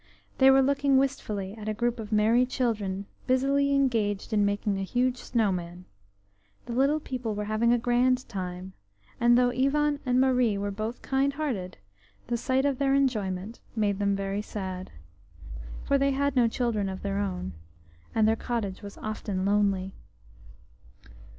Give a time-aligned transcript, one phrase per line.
[0.39, 4.83] They were looking wistfully at a group of merry children busily engaged in making a
[4.83, 5.85] huge snow man;
[6.65, 8.73] the little people were having a grand time,
[9.19, 11.77] and though Ivan and Marie were both kind hearted,
[12.25, 14.89] the sight of their enjoyment made them very sad.
[15.83, 17.53] For they had no child of their own,
[18.15, 19.93] and their cottage was often lonely.